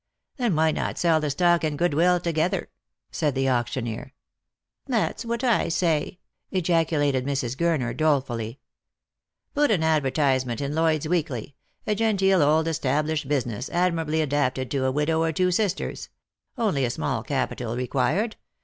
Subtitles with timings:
[0.37, 2.69] "Then why not sell the stock and good will together
[3.11, 4.15] P" asked the auctioneer."
[4.87, 6.17] That's what I say,"
[6.49, 7.55] ejaculated Mrs.
[7.55, 8.57] Gurner dolefully.
[9.53, 9.67] Lost for Love.
[9.69, 14.85] 351" Ptit an advertisement in Lloyd's Weekly— A genteel old established business, admirably adapted to
[14.85, 16.09] a widow or two sisters.
[16.57, 18.37] Only a small capital required.